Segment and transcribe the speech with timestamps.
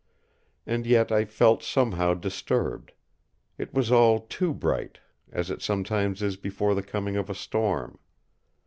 [0.65, 2.93] And yet I felt somehow disturbed.
[3.59, 4.97] It was all too bright;
[5.31, 7.99] as it sometimes is before the coming of a storm.